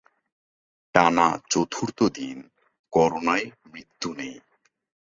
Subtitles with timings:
[0.95, 2.37] টানা চতুর্থ দিন
[2.93, 4.35] করোনায় মৃত্যু নেই